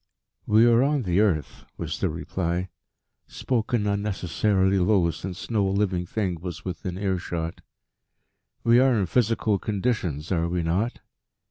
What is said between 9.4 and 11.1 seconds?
conditions, are we not?